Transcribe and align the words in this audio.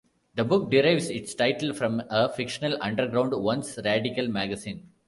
The 0.33 0.43
book 0.43 0.71
derives 0.71 1.11
its 1.11 1.35
title 1.35 1.75
from 1.75 2.01
a 2.09 2.27
fictional 2.27 2.75
"underground" 2.81 3.33
once-radical 3.35 4.29
magazine. 4.29 4.89